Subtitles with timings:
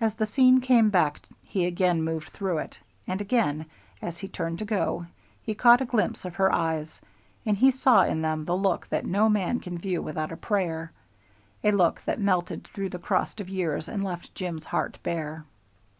[0.00, 3.66] As the scene came back he again moved through it, and again,
[4.02, 5.06] as he turned to go,
[5.40, 7.00] he caught a glimpse of her eyes,
[7.44, 10.90] and he saw in them the look that no man can view without a prayer,
[11.62, 15.44] a look that melted through the crust of years and left Jim's heart bare.